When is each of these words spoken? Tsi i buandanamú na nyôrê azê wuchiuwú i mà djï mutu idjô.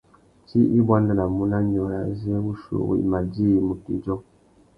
Tsi 0.47 0.59
i 0.77 0.79
buandanamú 0.85 1.41
na 1.51 1.57
nyôrê 1.69 1.97
azê 2.09 2.33
wuchiuwú 2.43 2.91
i 3.03 3.05
mà 3.11 3.19
djï 3.31 3.47
mutu 3.67 3.89
idjô. 3.95 4.15